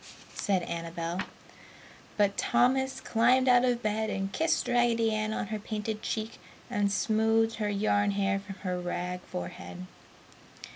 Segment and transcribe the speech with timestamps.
[0.33, 1.21] said Annabel.
[2.17, 6.39] But Thomas climbed out of bed and kissed Raggedy Ann on her painted cheek
[6.71, 9.85] and smoothed her yarn hair from her rag forehead.